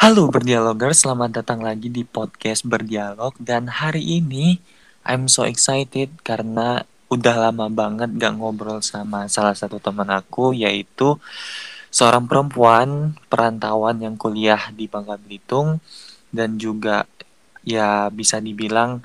[0.00, 3.36] Halo berdialoger, selamat datang lagi di podcast Berdialog.
[3.36, 4.56] Dan hari ini
[5.04, 11.20] I'm so excited karena udah lama banget gak ngobrol sama salah satu teman aku yaitu
[11.92, 15.84] seorang perempuan perantauan yang kuliah di Bangka Belitung.
[16.32, 17.04] Dan juga
[17.60, 19.04] ya bisa dibilang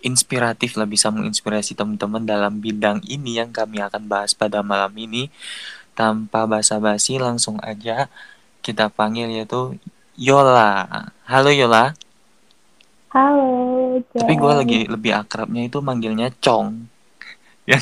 [0.00, 5.28] inspiratif lah bisa menginspirasi teman-teman dalam bidang ini yang kami akan bahas pada malam ini.
[5.92, 8.08] Tanpa basa-basi langsung aja
[8.64, 9.76] kita panggil yaitu
[10.22, 10.86] Yola.
[11.26, 11.90] Halo Yola.
[13.10, 13.50] Halo.
[14.14, 16.68] Tapi gue lagi lebih akrabnya itu manggilnya Cong.
[17.62, 17.78] Ya.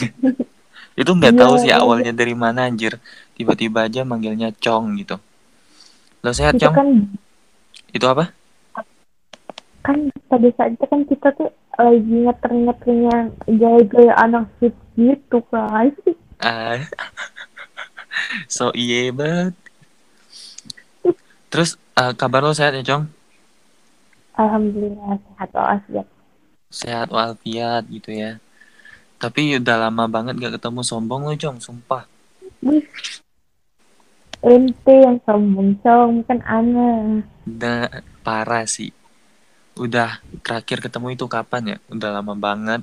[0.92, 1.80] itu nggak tahu sih Iya.
[1.80, 3.00] awalnya dari mana anjir.
[3.32, 5.16] Tiba-tiba aja manggilnya Cong gitu.
[6.20, 6.76] Lo sehat itu Cong?
[6.76, 6.88] kan
[7.88, 8.32] Itu apa?
[9.80, 9.96] kan
[10.28, 11.48] pada saat itu kan kita tuh
[11.80, 13.16] lagi ngeter-ngeternya
[13.48, 15.88] gaya-gaya anak hip gitu kan.
[16.40, 16.76] Ah.
[18.52, 19.56] so iya banget.
[21.48, 23.02] Terus eh, kabar lo sehat ya Cong?
[24.40, 26.06] Alhamdulillah sehat walafiat.
[26.70, 28.30] Sehat walafiat gitu ya.
[29.22, 32.04] Tapi udah lama banget gak ketemu sombong lo Cong, sumpah.
[34.40, 37.20] Ente yang sombong-sombong kan aneh.
[37.44, 38.90] Udah parah sih.
[39.76, 41.78] Udah terakhir ketemu itu kapan ya?
[41.92, 42.80] Udah lama banget.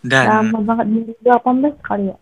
[0.00, 0.86] Dan Lama banget
[1.24, 2.16] 2018 kali ya.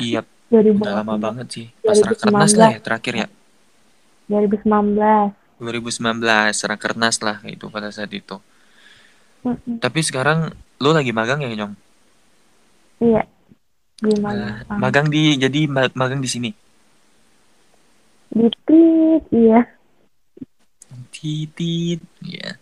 [0.00, 0.20] iya
[0.52, 0.76] 2018.
[0.76, 1.66] udah lama banget sih.
[1.84, 2.60] Pas rakernas 2019.
[2.60, 3.26] lah ya terakhir ya.
[4.28, 5.32] 2019.
[5.56, 8.36] 2019 rakernas lah itu pada saat itu.
[9.46, 9.78] Mm-mm.
[9.80, 10.52] Tapi sekarang
[10.82, 11.74] lu lagi magang ya, Nyong?
[13.00, 13.22] Iya.
[13.96, 14.46] Nah, Gimana?
[14.68, 14.76] Ah.
[14.76, 16.50] magang di jadi ma- magang di sini.
[18.36, 19.60] Dikit, iya.
[21.14, 22.60] Titit, ya.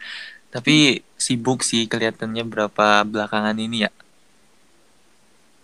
[0.54, 3.90] Tapi sibuk sih kelihatannya berapa belakangan ini ya.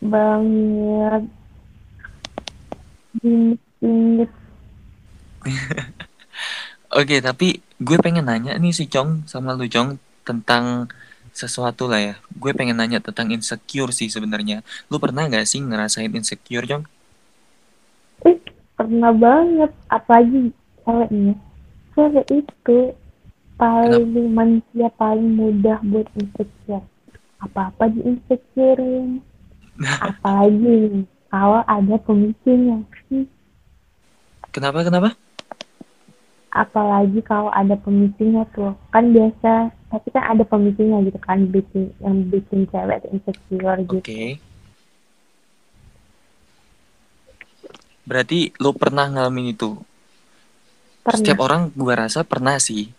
[0.03, 1.23] Banget.
[3.21, 4.40] Dingin-dingin.
[7.01, 9.97] Oke, tapi gue pengen nanya nih si Cong sama lu Cong
[10.27, 10.91] tentang
[11.31, 12.15] sesuatu lah ya.
[12.35, 14.67] Gue pengen nanya tentang insecure sih sebenarnya.
[14.91, 16.85] Lu pernah gak sih ngerasain insecure, Cong?
[18.27, 18.37] Eh,
[18.75, 19.71] pernah banget.
[19.89, 20.51] Apalagi
[20.85, 21.35] ceweknya.
[21.95, 22.79] Cewek itu
[23.61, 26.85] paling manusia paling mudah buat insecure.
[27.41, 29.23] Apa-apa di insecurein.
[30.11, 32.83] Apalagi kalau ada pemicunya.
[34.51, 35.15] Kenapa, kenapa?
[36.51, 38.75] Apalagi kalau ada pemicunya tuh.
[38.91, 41.47] Kan biasa, tapi kan ada pemicunya gitu kan.
[41.47, 44.03] Bikin, yang bikin cewek insecure Oke.
[44.03, 44.13] gitu.
[48.03, 49.79] Berarti lu pernah ngalamin itu?
[51.07, 51.15] Pernah.
[51.15, 52.91] Setiap orang gue rasa pernah sih.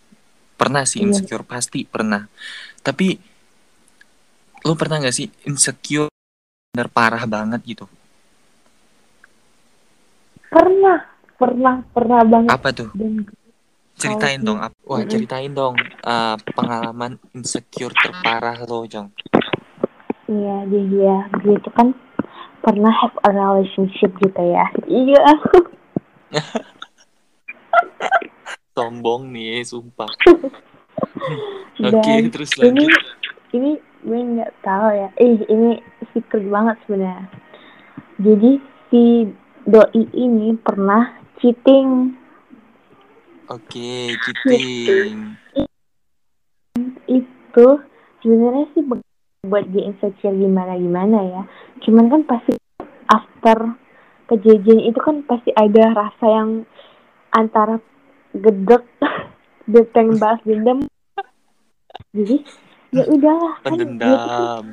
[0.56, 1.12] Pernah sih Iya.
[1.12, 2.24] insecure, pasti pernah.
[2.80, 3.20] Tapi
[4.64, 6.08] lu pernah gak sih insecure
[6.72, 7.84] bener parah banget gitu?
[10.48, 11.04] Pernah.
[11.36, 11.74] Pernah.
[11.92, 12.50] Pernah banget.
[12.56, 12.88] Apa tuh?
[12.96, 13.28] Dan
[13.96, 14.58] Ceritain Kalau dong.
[14.60, 15.10] ap- Wah, Mm-mm.
[15.10, 19.12] ceritain dong uh, pengalaman insecure terparah lo, Jong.
[20.32, 21.92] Iya, jadi ya, gue itu kan
[22.64, 24.64] pernah have a relationship gitu ya.
[24.88, 25.22] Iya.
[28.72, 30.08] Sombong nih, sumpah.
[31.82, 32.94] Oke, terus ini, lanjut.
[33.52, 33.70] ini
[34.02, 35.08] gue nggak tahu ya.
[35.20, 35.82] Eh, ini
[36.14, 37.26] secret banget sebenarnya.
[38.22, 38.50] Jadi
[38.88, 39.02] si
[39.66, 42.21] doi ini pernah cheating
[43.48, 45.36] Oke, cheating.
[47.04, 47.68] itu
[48.24, 49.04] sebenarnya sih bu-
[49.44, 51.42] buat dia insecure gimana gimana ya.
[51.84, 52.56] Cuman kan pasti
[53.10, 53.76] after
[54.30, 56.50] kejadian itu kan pasti ada rasa yang
[57.32, 57.76] antara
[58.32, 58.86] gedek
[59.70, 60.78] dia pengen balas dendam
[62.12, 62.36] jadi
[62.92, 64.64] ya udahlah kan dia tuh- Pendendam.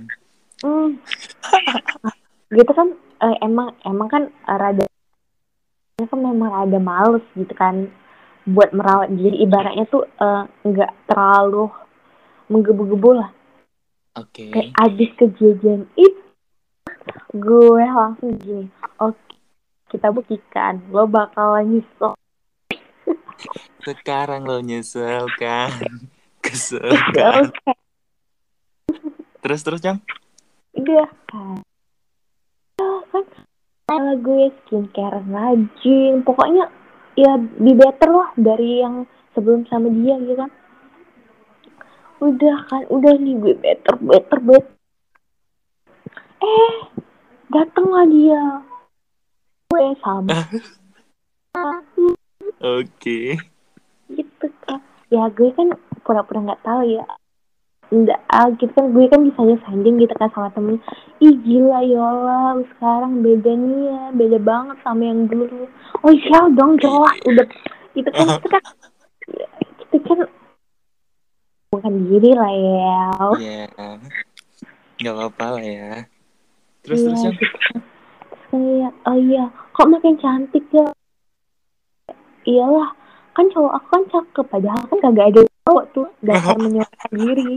[0.64, 0.88] hmm,
[2.52, 2.88] gitu kan
[3.24, 4.84] eh, emang emang kan rada
[6.00, 7.92] kan memang rada males gitu kan
[8.50, 11.70] buat merawat diri ibaratnya tuh eh, nggak terlalu
[12.50, 13.30] menggebu-gebu lah
[14.18, 14.50] Oke.
[14.50, 16.22] kayak abis kejadian itu
[17.38, 18.66] gue langsung gini
[18.98, 19.22] oke
[19.94, 22.14] kita buktikan lo bakalan nyesel
[23.88, 25.72] Sekarang lo nyesel kan?
[26.46, 27.48] Kesel kan?
[27.48, 27.74] oke
[29.40, 30.04] Terus terus, Jong?
[30.76, 31.64] udah kan
[32.80, 33.26] Ya, kan
[33.90, 36.72] kalau gue skincare rajin pokoknya
[37.20, 39.04] ya di better lah dari yang
[39.36, 40.52] sebelum sama dia gitu kan.
[42.24, 44.74] Udah kan udah nih gue better better better.
[46.40, 46.76] Eh
[47.52, 48.42] datang lah dia
[49.68, 50.32] gue sama.
[52.60, 53.40] Oke.
[54.10, 54.82] gitu kan
[55.14, 55.70] ya gue kan
[56.02, 57.06] pura-pura nggak tahu ya
[57.90, 60.78] enggak ah, gitu kan gue kan bisa sanding gitu kan sama temen
[61.18, 65.66] ih gila Yola lu sekarang beda nih ya beda banget sama yang dulu
[66.06, 67.48] oh iya dong jelas udah
[67.98, 68.64] itu kan itu kan
[69.90, 70.20] Tapi kan
[71.74, 73.02] bukan diri lah ya.
[73.38, 73.66] Iya.
[75.02, 75.90] Nggak apa-apa lah ya.
[76.86, 77.58] Terus iya, terus yang gitu.
[78.50, 79.44] Kayak, oh iya,
[79.78, 80.90] kok makin cantik ya?
[82.50, 82.90] Iyalah,
[83.38, 87.52] kan cowok aku kan cakep, padahal kan kagak ada cowok tuh dasar menyombongkan diri.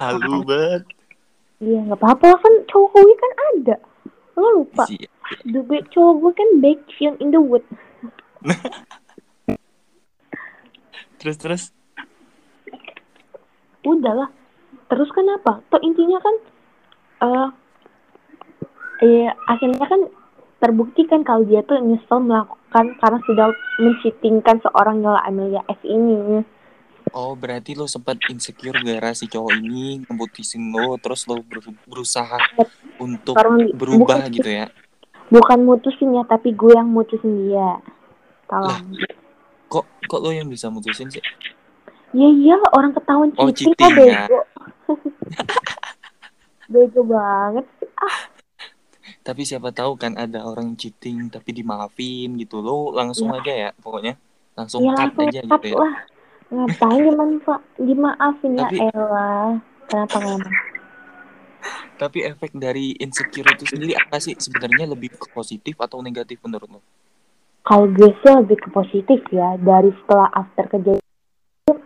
[0.00, 0.82] Halu banget.
[1.62, 3.76] Iya, nggak apa-apa kan cowok gue kan ada.
[4.34, 5.06] Lo lupa, Sih.
[5.46, 7.62] the back cowok gue kan back film in the wood.
[11.22, 11.62] Terus terus.
[13.86, 14.26] Udahlah.
[14.90, 15.62] Terus kenapa?
[15.70, 16.34] Toh intinya kan,
[17.22, 17.48] eh,
[19.06, 20.10] eh akhirnya kan
[20.58, 23.46] terbukti kan kalau dia tuh nyesel melakukan karena sudah
[23.78, 26.42] menceatingkan seorang Yola Amelia S ini.
[27.12, 32.40] Oh, berarti lo sempat insecure gara si cowok ini ngebutin lo, terus lo ber- berusaha
[32.96, 33.36] untuk
[33.76, 34.66] berubah bukan, gitu ya.
[35.28, 37.84] bukan mutusin ya, tapi gue yang mutusin dia.
[38.48, 38.80] Tolong.
[39.68, 41.20] Kok kok lo yang bisa mutusin sih?
[42.12, 44.28] Ya iyalah orang ketahuan Oh, cheating kok ya.
[44.28, 44.40] bego.
[46.72, 47.88] bego banget sih.
[48.00, 48.16] Ah,
[49.24, 52.60] Tapi siapa tahu kan ada orang cheating tapi dimaafin gitu.
[52.64, 54.16] Lo langsung aja ya pokoknya.
[54.56, 55.76] Langsung ya cut langsung aja cut gitu ya.
[55.76, 55.94] lah.
[56.52, 59.56] Ngapain dimanfa dimaafin ya Tapi- elah.
[59.88, 60.54] Kenapa ngomong?
[61.96, 64.36] Tapi efek dari insecure itu sendiri apa sih?
[64.36, 66.80] Sebenarnya lebih ke positif atau negatif menurut lo?
[67.62, 69.54] Kalau gue sih lebih ke positif ya.
[69.56, 71.00] Dari setelah after kejadian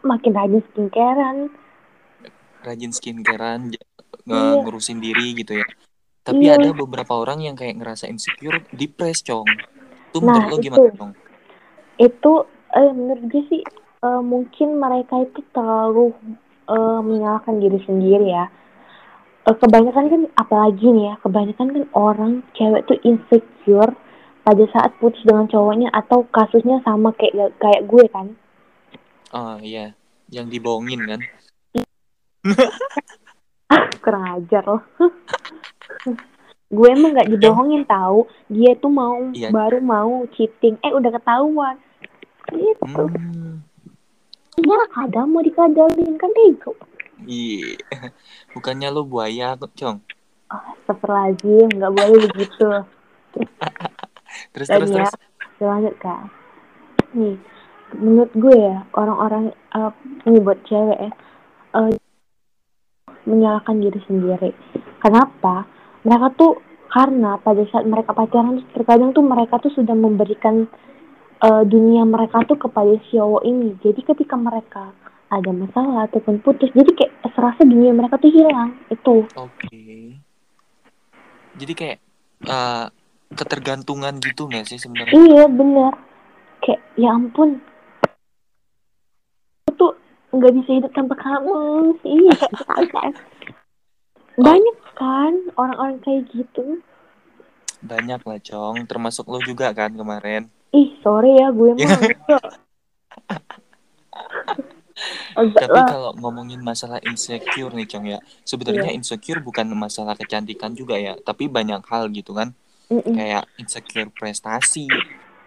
[0.03, 1.39] makin rajin skincarean.
[2.65, 3.61] Rajin skincarean,
[4.27, 4.59] Iya.
[4.59, 5.67] ngurusin diri gitu ya.
[6.25, 6.59] Tapi Iya.
[6.59, 9.47] ada beberapa orang yang kayak ngerasa insecure, depres, Cong.
[10.11, 10.65] Itu Nah, menurut lo itu.
[10.65, 11.13] gimana, Cong?
[12.01, 12.33] Itu
[12.73, 13.61] eh, menurut gue sih
[14.07, 16.15] eh, mungkin mereka itu terlalu
[16.67, 18.47] eh, menyalahkan diri sendiri ya.
[19.45, 23.95] Eh, kebanyakan kan apalagi nih ya, kebanyakan kan orang cewek tuh insecure
[24.43, 28.27] pada saat putus dengan cowoknya atau kasusnya sama kayak kayak gue kan.
[29.35, 29.95] Ah, iya.
[30.31, 31.21] Yang dibohongin kan?
[33.99, 34.83] kurang ajar loh
[36.77, 39.51] gue emang nggak dibohongin tahu dia tuh mau Iya.
[39.51, 41.77] baru mau cheating eh udah ketahuan
[42.55, 43.67] gitu Hmm.
[44.57, 46.73] Ya kadang mau dikadalin kan bego
[47.25, 47.81] Iya.
[48.53, 50.05] Bukannya lo buaya, Cong.
[50.53, 52.69] oh, Astagfirullahaladzim nggak boleh begitu
[54.53, 55.13] Terus terus ya, terus.
[55.65, 56.29] lanjut kan
[57.17, 57.41] nih
[57.97, 59.93] menurut gue ya orang-orang eh,
[60.29, 61.11] ini buat cewek ya
[61.81, 61.97] eh,
[63.25, 64.51] menyalahkan diri sendiri
[65.01, 65.65] kenapa
[66.05, 66.61] mereka tuh
[66.93, 70.69] karena pada saat mereka pacaran terkadang tuh mereka tuh sudah memberikan
[71.43, 74.93] eh, dunia mereka tuh kepada si cowok ini jadi ketika mereka
[75.27, 80.17] ada masalah ataupun putus jadi kayak serasa dunia mereka tuh hilang itu Oke.
[81.57, 81.99] Jadi kayak
[82.45, 82.87] eh,
[83.33, 85.17] ketergantungan gitu nggak sih sebenarnya?
[85.17, 85.93] Iya bener
[86.61, 87.59] Kayak ya ampun
[89.67, 89.93] Aku tuh
[90.37, 91.57] nggak bisa hidup tanpa kamu
[92.05, 92.53] Iya kan
[94.47, 96.85] Banyak kan orang-orang kayak gitu
[97.87, 98.89] Banyak lah, Cong.
[98.89, 100.49] Termasuk lo juga kan kemarin.
[100.75, 101.87] Ih sorry ya gue Ya.
[101.87, 102.45] mah enggak.
[105.37, 108.19] Enggak Tapi kalau ngomongin masalah insecure nih, Cong ya.
[108.49, 108.97] Sebenarnya Iya.
[108.97, 112.57] insecure bukan masalah kecantikan juga ya, tapi banyak hal gitu kan.
[112.89, 113.13] Mm-mm.
[113.13, 114.89] Kayak insecure prestasi,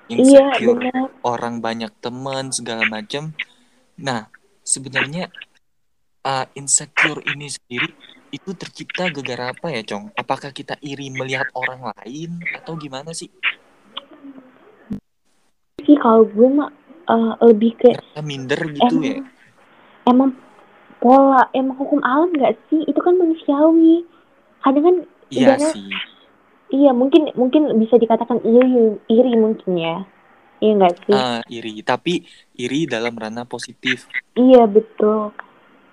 [0.09, 3.33] Iya insecure bener orang banyak teman segala macam.
[3.97, 4.29] Nah,
[4.61, 5.33] sebenarnya
[6.21, 7.89] uh, insecure ini sendiri
[8.29, 10.13] itu tercipta gara-gara apa ya, Cong?
[10.13, 13.33] Apakah kita iri melihat orang lain atau gimana sih?
[15.81, 16.69] Sih kalau gue mah
[17.05, 19.17] eh, lebih ke Ngerasa minder gitu emang ya?
[20.05, 20.29] emang
[20.97, 24.03] pola emang hukum alam gak sih itu kan manusiawi
[24.59, 24.95] kadang kan
[25.29, 25.89] Iya ibaratnya- sih.
[26.69, 28.67] iya mungkin mungkin bisa dikatakan iri
[29.07, 30.03] iri mungkin ya
[30.59, 34.05] iya nggak sih Ah, iri, tapi iri dalam ranah positif.
[34.33, 35.31] Iya betul.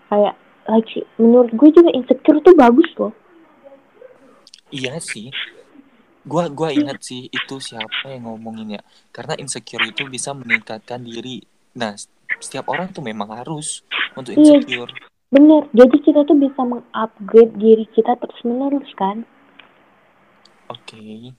[0.07, 0.35] Kayak
[0.67, 3.15] like menurut gue juga insecure tuh bagus loh.
[4.69, 5.31] Iya sih.
[6.27, 8.83] Gua gua ingat sih itu siapa yang ngomongin ya.
[9.15, 11.47] Karena insecure itu bisa meningkatkan diri.
[11.79, 11.95] Nah,
[12.43, 13.87] setiap orang tuh memang harus
[14.19, 14.59] untuk Iya.
[14.59, 14.91] insecure.
[15.31, 15.71] Bener.
[15.71, 19.23] Jadi kita tuh bisa mengupgrade diri kita terus menerus kan.
[20.67, 21.31] Oke.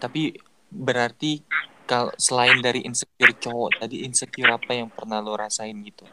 [0.00, 0.32] Tapi
[0.72, 1.44] berarti
[1.88, 6.04] kalau selain dari insecure cowok tadi insecure apa yang pernah lo rasain gitu?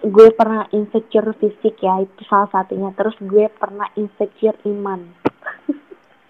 [0.00, 2.88] Gue pernah insecure fisik ya itu salah satunya.
[2.96, 5.29] Terus gue pernah insecure iman.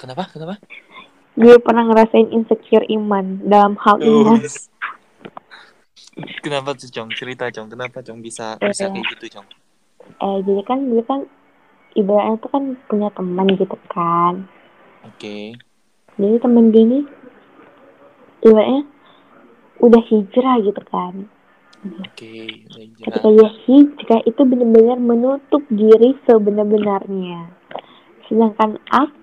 [0.01, 0.25] Kenapa?
[0.33, 0.57] Kenapa?
[1.37, 4.41] Gue pernah ngerasain insecure iman dalam hal iman.
[6.41, 7.13] Kenapa tuh, Cong?
[7.13, 7.69] Cerita, Cong.
[7.69, 9.47] Kenapa, Cong, bisa Eh, bisa kayak gitu, Cong?
[10.11, 11.23] Eh jadi kan gue kan
[11.95, 14.49] ibaratnya tuh kan punya teman gitu kan.
[15.07, 15.55] Oke.
[16.17, 17.01] Jadi temen gue ini
[18.43, 18.83] ibaratnya
[19.85, 21.15] udah hijrah gitu kan.
[21.81, 23.05] Oke, Leja.
[23.09, 27.49] Ketika dia hijrah itu benar-benar menutup diri sebenar-benarnya.
[28.29, 28.77] Sedangkan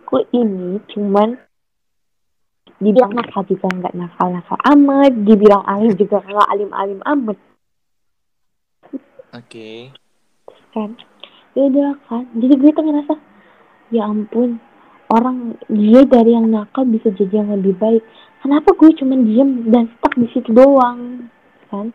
[0.08, 1.36] aku ini cuman
[2.80, 7.38] dibilang nakal juga nggak nakal-nakal amat, dibilang alim juga nggak alim-alim amat
[9.36, 9.92] Oke.
[10.72, 10.96] kan.
[11.52, 12.24] Ya udah kan.
[12.40, 13.14] Jadi gue tuh ngerasa
[13.92, 14.56] ya ampun
[15.12, 18.02] orang dia dari yang nakal bisa jadi yang lebih baik.
[18.40, 21.28] Kenapa gue cuman diem dan stuck di situ doang
[21.68, 21.92] kan?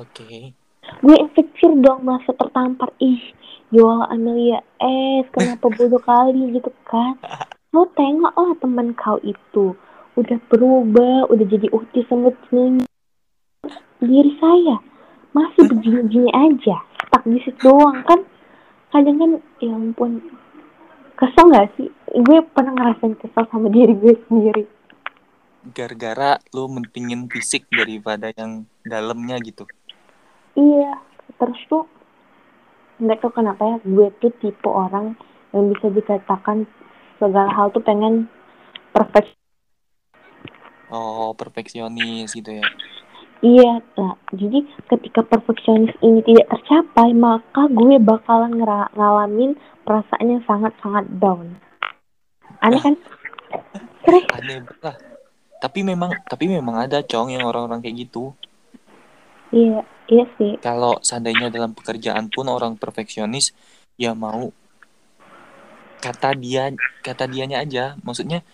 [0.00, 0.56] Oke.
[1.04, 3.20] gue insecure dong merasa tertampar ih
[3.68, 4.64] Yola Amelia.
[4.80, 7.20] Eh kenapa bodoh kali gitu kan?
[7.76, 9.76] Lo tengok lah teman kau itu.
[10.16, 12.88] Udah berubah udah jadi uti semut senyum
[13.98, 14.78] diri saya
[15.36, 16.80] masih begini-gini aja.
[17.06, 18.20] Stuck di situ doang kan?
[18.88, 20.24] Kadang kan ya ampun.
[21.18, 21.90] Kesel gak sih?
[22.14, 24.64] Gue pernah ngerasain kesel sama diri gue sendiri.
[25.74, 29.66] Gara-gara lu mentingin fisik daripada yang dalamnya gitu.
[30.54, 30.94] Iya,
[31.36, 31.84] terus tuh
[32.98, 35.14] nggak tahu kenapa ya gue tuh tipe orang
[35.54, 36.66] yang bisa dikatakan
[37.18, 38.26] segala hal tuh pengen
[38.94, 39.34] perfect.
[40.88, 42.64] Oh, perfeksionis gitu ya.
[43.38, 48.58] Iya, nah, jadi ketika perfeksionis ini tidak tercapai, maka gue bakalan
[48.98, 49.54] ngalamin
[49.86, 51.54] perasaan yang sangat-sangat down.
[52.58, 52.98] Aneh kan?
[54.02, 54.26] Serius?
[54.34, 54.98] Aneh lah.
[55.62, 58.34] Tapi memang tapi memang ada cong yang orang-orang kayak gitu.
[59.48, 59.80] Iya,
[60.12, 60.52] iya sih.
[60.60, 63.56] Kalau seandainya dalam pekerjaan pun orang perfeksionis
[63.96, 64.52] ya mau
[65.98, 67.96] kata dia kata dianya aja.
[68.04, 68.44] Maksudnya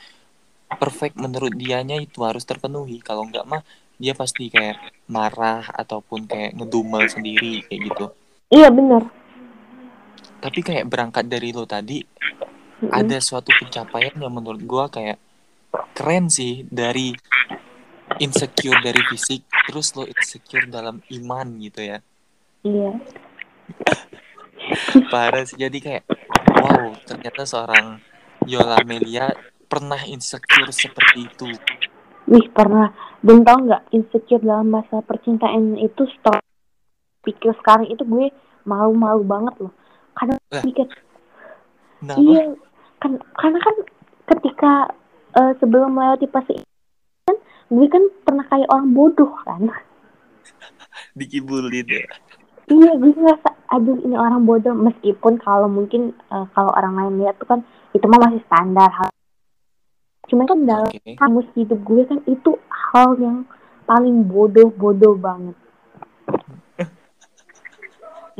[0.78, 3.02] perfect menurut dianya itu harus terpenuhi.
[3.02, 3.62] Kalau enggak mah
[3.98, 8.06] dia pasti kayak marah ataupun kayak ngedumel sendiri kayak gitu.
[8.50, 9.02] Iya bener.
[10.42, 12.90] Tapi kayak berangkat dari lo tadi Mm-mm.
[12.90, 15.16] ada suatu pencapaian yang menurut gua kayak
[15.94, 17.14] keren sih dari
[18.20, 21.98] insecure dari fisik terus lo insecure dalam iman gitu ya
[22.64, 22.96] Iya.
[25.12, 26.04] parah sih jadi kayak
[26.64, 28.00] wow ternyata seorang
[28.48, 29.28] Yola Melia
[29.68, 31.48] pernah insecure seperti itu
[32.24, 32.88] Wih pernah.
[33.20, 36.40] Dan tau nggak insecure dalam masa percintaan itu stop.
[37.20, 38.32] Pikir sekarang itu gue
[38.64, 39.72] malu-malu banget loh.
[40.16, 40.64] Karena Lah.
[40.64, 40.88] mikir
[42.04, 42.52] nah iya
[43.00, 43.76] kan karena kan
[44.28, 44.72] ketika
[45.40, 46.52] eh, sebelum melewati fase
[47.74, 49.66] ini kan gue kan pernah kayak orang bodoh kan.
[51.18, 52.06] dikibulin ya
[52.70, 57.36] iya gue ngerasa aduh ini orang bodoh meskipun kalau mungkin eh, kalau orang lain lihat
[57.36, 57.60] tuh kan
[57.92, 59.10] itu mah masih standar hal.
[60.30, 63.44] Cuman kan dalam oke kamus hidup gue kan itu hal yang
[63.84, 65.56] paling bodoh-bodoh banget.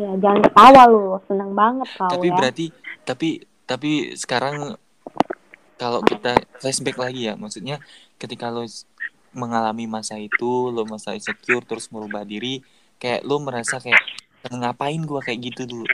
[0.01, 2.35] ya jangan ketawa lo, seneng banget kau tapi ya.
[2.35, 2.67] berarti
[3.05, 3.29] tapi
[3.69, 4.77] tapi sekarang
[5.77, 7.83] kalau kita flashback lagi ya maksudnya
[8.17, 8.65] ketika lo
[9.35, 12.63] mengalami masa itu lo masa insecure terus merubah diri
[12.99, 14.01] kayak lo merasa kayak
[14.49, 15.87] ngapain gua kayak gitu dulu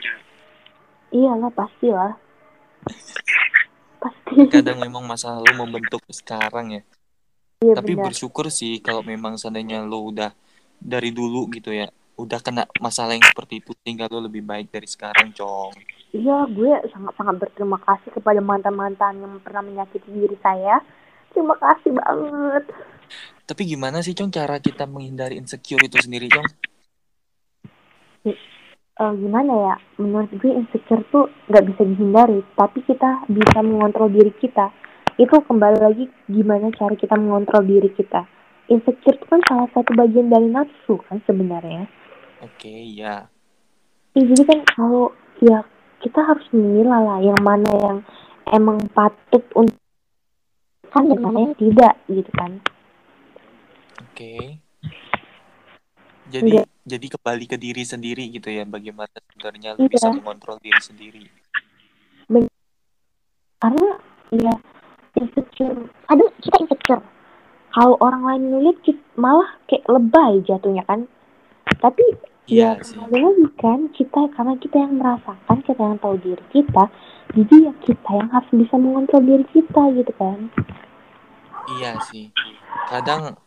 [1.10, 2.14] Iyalah pasti lah.
[4.00, 4.46] Pasti.
[4.48, 6.82] kadang memang masa lalu membentuk sekarang ya
[7.60, 8.08] Iya tapi benar.
[8.08, 10.32] bersyukur sih kalau memang seandainya lo udah
[10.80, 14.88] dari dulu gitu ya udah kena masalah yang seperti itu sehingga lo lebih baik dari
[14.88, 15.76] sekarang cong
[16.10, 20.82] Iya, gue sangat-sangat berterima kasih kepada mantan-mantan yang pernah menyakiti diri saya.
[21.30, 22.66] Terima kasih banget.
[23.46, 26.48] Tapi gimana sih cong cara kita menghindari insecure itu sendiri cong
[29.00, 29.74] Eh, gimana ya?
[29.96, 34.68] Menurut gue insecure tuh nggak bisa dihindari, tapi kita bisa mengontrol diri kita.
[35.16, 38.28] Itu kembali lagi gimana cara kita mengontrol diri kita.
[38.68, 41.88] Insecure itu kan salah satu bagian dari nafsu kan sebenarnya.
[42.44, 43.28] oke ya
[44.10, 45.62] Ya, jadi kan kalau ya
[46.02, 47.98] kita harus memilah lah yang mana yang
[48.50, 49.78] emang patut untuk
[50.90, 52.58] kan dan mana yang tidak gitu kan.
[54.10, 54.58] Oke.
[56.30, 56.64] Jadi Iya.
[56.86, 58.62] jadi kembali ke diri sendiri gitu ya.
[58.62, 60.18] Bagaimana sebenarnya lu bisa Iya.
[60.18, 61.24] mengontrol diri sendiri.
[63.60, 63.86] Karena
[64.32, 64.54] ya
[65.14, 67.02] insecure, kadang kita insecure.
[67.70, 68.42] Kalau orang lain
[68.82, 71.04] kita malah kayak lebay jatuhnya kan.
[71.78, 72.02] Tapi
[72.50, 72.98] ya Iya sih.
[72.98, 76.84] kembali lagi kan kita karena kita yang merasakan kita yang tahu diri kita
[77.30, 80.50] jadi ya kita yang harus bisa mengontrol diri kita gitu kan
[81.78, 82.34] Iya sih.
[82.90, 83.38] Kadang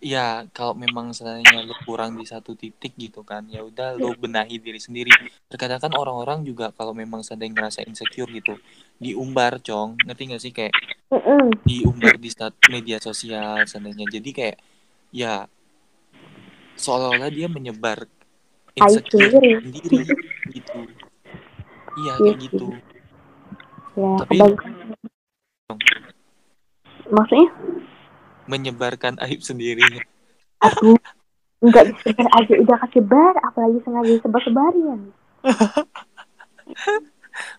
[0.00, 4.56] ya kalau memang seandainya lu kurang di satu titik gitu kan, ya udah lu benahi
[4.56, 5.12] diri sendiri.
[5.52, 8.56] Terkadang kan orang-orang juga kalau memang seandainya ngerasa insecure gitu,
[8.96, 10.00] diumbar, Cong.
[10.00, 10.72] Ngerti gak sih kayak
[11.68, 12.32] diumbar di
[12.72, 14.08] media sosial seandainya.
[14.08, 14.56] Jadi kayak
[15.12, 15.44] ya
[16.80, 18.08] seolah-olah dia menyebar
[18.72, 19.28] insecure
[19.60, 20.00] sendiri.
[20.48, 20.78] gitu.
[22.00, 22.66] Iya Iya kayak gitu.
[23.98, 24.40] ya Tapi-
[27.10, 27.48] maksudnya
[28.50, 29.86] Menyebarkan aib sendiri.
[30.60, 30.98] aduh
[31.60, 35.00] nggak disebar aja udah kesebar apalagi sengaja sebar sebarin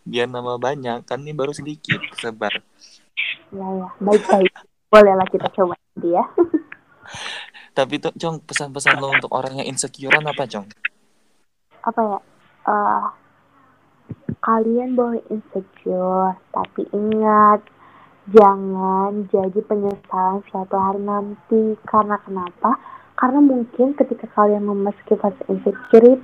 [0.06, 2.62] biar nama banyak kan ini baru sedikit sebar.
[3.52, 4.54] Ya ya baik baik
[4.92, 6.24] bolehlah kita coba nanti ya.
[7.78, 10.68] Tapi tuh cong pesan-pesan lo untuk orang yang insecurean apa cong
[11.82, 12.20] apa ya?
[12.62, 13.06] Uh,
[14.46, 17.62] kalian boleh insecure tapi ingat
[18.30, 21.78] jangan jadi penyesalan suatu hari nanti.
[21.90, 22.78] Karena kenapa?
[23.18, 26.22] Karena mungkin ketika kalian memasuki fase insecure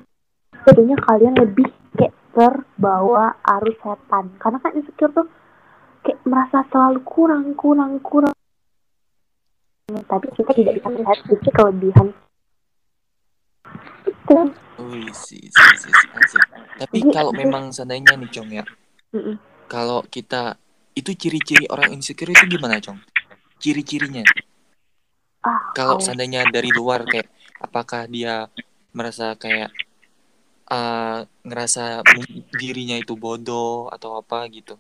[0.66, 4.34] jadinya kalian lebih kayak terbawa arus setan.
[4.38, 5.28] Karena kan insecure tuh
[6.06, 8.36] kayak merasa selalu kurang kurang kurang.
[9.88, 12.08] Tapi kita tidak bisa melihat sisi kelebihan.
[14.04, 14.36] Itu
[15.16, 16.44] sih, sih, sih, asik.
[16.78, 18.64] Tapi kalau memang seandainya nih, Cong ya,
[19.72, 20.60] kalau kita
[20.98, 22.98] itu ciri-ciri orang insecure itu gimana, Cong?
[23.62, 24.26] Ciri-cirinya.
[25.46, 27.30] ah Kalau kalau- seandainya dari luar kayak
[27.62, 28.50] apakah dia
[28.98, 29.70] merasa kayak
[30.68, 32.02] uh, ngerasa
[32.58, 34.74] dirinya itu bodoh atau apa gitu.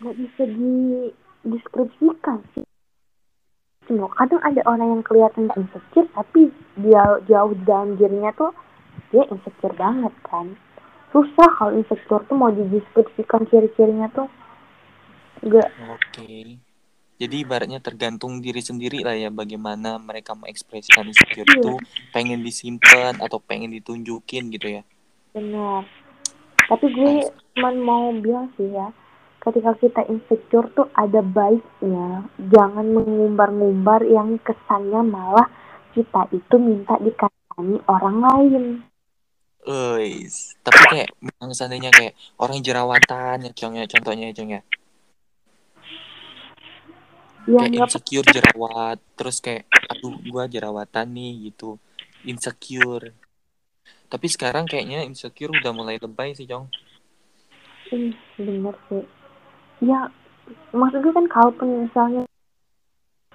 [0.00, 2.64] nggak bisa dideskripsikan sih
[3.84, 6.48] Cuma kadang ada orang yang kelihatan nggak insecure tapi
[6.80, 8.52] dia jauh di dalam dirinya tuh
[9.12, 10.56] dia insecure banget kan
[11.12, 14.28] susah kalau insecure tuh mau dideskripsikan ciri-cirinya tuh
[15.42, 16.58] nggak Oke.
[17.14, 21.62] Jadi ibaratnya tergantung diri sendiri lah ya bagaimana mereka mengekspresikan insecure Iya.
[21.62, 21.72] itu
[22.10, 24.82] pengen disimpan atau pengen ditunjukin gitu ya.
[25.34, 25.82] benar
[26.70, 27.26] tapi gue
[27.58, 28.90] cuman mau bilang sih ya
[29.42, 32.24] ketika kita insecure tuh ada baiknya
[32.54, 35.50] jangan mengumbar-ngumbar yang kesannya malah
[35.92, 38.64] kita itu minta dikasahi orang lain
[39.64, 41.10] Eis, tapi kayak
[41.50, 44.60] seandainya kayak orang jerawatan ya Cong ya contohnya ya
[47.48, 47.60] ya.
[47.60, 51.76] ya Kayak insecure jerawat, terus kayak aduh gua jerawatan nih gitu.
[52.24, 53.12] Insecure.
[54.08, 56.70] Tapi sekarang kayaknya insecure udah mulai lebay sih Cong.
[57.92, 59.04] Ih, bener sih.
[59.84, 60.08] Ya,
[60.72, 62.24] maksud gue kan kalaupun misalnya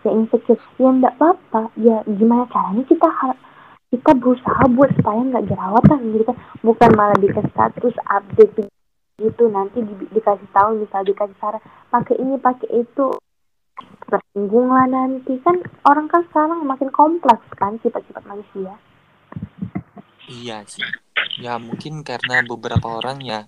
[0.02, 1.70] ya insecure, ya enggak apa-apa.
[1.78, 3.10] Ya gimana caranya kita
[3.90, 6.38] kita berusaha buat supaya nggak jerawatan gitu kan.
[6.66, 8.70] Bukan malah dikasih status update
[9.20, 11.60] gitu nanti di- dikasih tahu misal dikasih saran
[11.92, 13.12] pakai ini pakai itu
[14.10, 15.38] tersinggung lah nanti.
[15.42, 18.74] Kan orang kan sekarang makin kompleks kan sifat-sifat manusia.
[20.30, 20.86] Iya sih.
[21.42, 23.48] Ya mungkin karena beberapa orang ya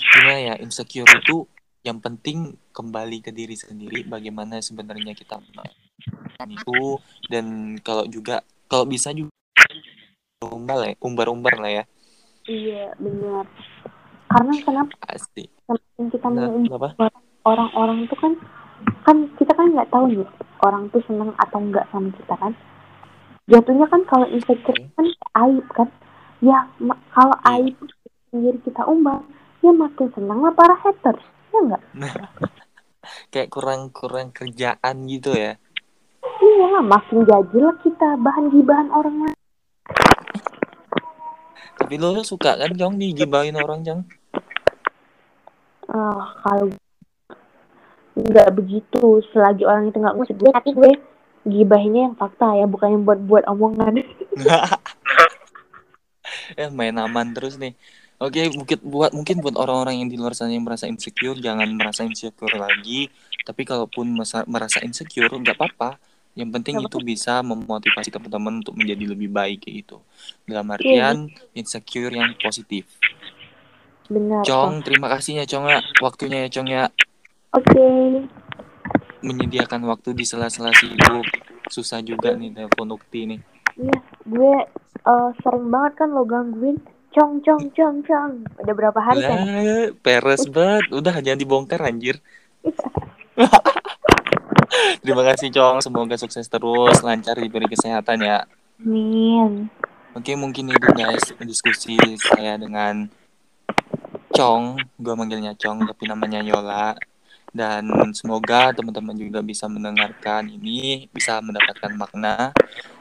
[0.00, 1.44] gimana ya insecure itu
[1.86, 5.38] yang penting kembali ke diri sendiri bagaimana sebenarnya kita
[6.44, 6.98] itu.
[7.30, 9.30] Dan kalau juga kalau bisa juga
[10.42, 11.84] umbar lah ya, umbar-umbar lah ya.
[12.46, 13.46] Iya benar.
[14.26, 15.46] Karena kenapa pasti.
[15.66, 16.92] semakin kita Nah, mengumbar
[17.46, 18.32] orang-orang tuh kan
[19.06, 20.26] kan kita kan nggak tahu nih
[20.60, 22.52] orang tuh seneng atau enggak sama kita kan
[23.46, 25.06] jatuhnya kan kalau insecure kan
[25.38, 25.88] aib kan
[26.42, 26.66] ya
[27.14, 27.70] kalau Iya.
[27.70, 27.76] aib
[28.28, 29.22] sendiri kita umbar
[29.62, 31.82] ya makin seneng lah para haters ya enggak
[33.30, 35.54] Kayak kurang-kurang kerjaan gitu ya.
[36.42, 39.38] iya lah makin jajil lah kita bahan gibahan orang lain
[41.76, 44.00] Tapi lo suka kan Jong digibahin orang Jong?
[45.86, 46.66] Ah, kalau
[48.16, 50.92] nggak begitu selagi orang itu nggak ngusir gue tapi gue
[51.46, 54.00] gibahinnya yang fakta ya bukan yang buat-buat omongan
[56.60, 57.74] eh main aman terus nih.
[58.16, 62.00] Oke, mungkin buat mungkin buat orang-orang yang di luar sana yang merasa insecure, jangan merasa
[62.00, 63.12] insecure lagi.
[63.44, 66.00] Tapi kalaupun masa- merasa insecure, nggak apa-apa.
[66.32, 69.96] Yang penting itu bisa memotivasi teman-teman untuk menjadi lebih baik kayak gitu.
[70.48, 71.16] Dalam Iya, artian
[71.52, 72.88] insecure yang positif.
[74.08, 75.80] benar Cong, terima kasih ya Cong ya.
[76.00, 76.84] Waktunya ya Cong ya.
[77.54, 77.86] Oke
[79.26, 81.26] Menyediakan waktu di sela-sela sibuk.
[81.66, 83.40] Susah juga nih telepon Ukti nih.
[83.74, 84.54] Iya, gue
[85.02, 86.78] eh, sering banget kan lo gangguin.
[87.10, 88.32] Cong, cong, cong, cong.
[88.60, 89.40] Udah berapa hari kan?
[89.40, 90.84] Lah, peres banget.
[90.92, 92.20] Udah jangan dibongkar anjir.
[95.02, 98.44] Terima kasih Cong, semoga sukses terus, lancar diberi kesehatan ya.
[98.82, 99.70] Min.
[100.12, 103.08] Oke, mungkin itu guys diskusi saya dengan
[104.36, 106.92] Cong, gue manggilnya Cong tapi namanya Yola.
[107.56, 112.52] Dan semoga teman-teman juga bisa mendengarkan ini, bisa mendapatkan makna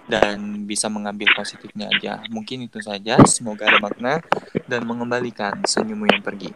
[0.08, 2.24] dan bisa mengambil positifnya aja.
[2.32, 4.24] Mungkin itu saja, semoga ada makna
[4.64, 6.56] dan mengembalikan senyummu yang pergi.